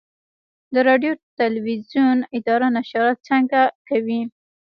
د 0.73 0.75
راډیو 0.89 1.11
تلویزیون 1.39 2.17
اداره 2.37 2.67
نشرات 2.75 3.17
څنګه 3.29 3.59
کوي؟ 3.87 4.21